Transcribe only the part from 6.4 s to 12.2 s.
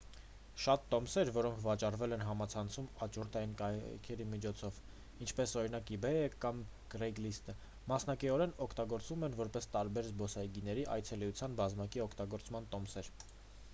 կամ կրեյգլիստը մասնակիորեն օգտագործվում են որպես տարբեր զբոսայգիների այցելության բազմակի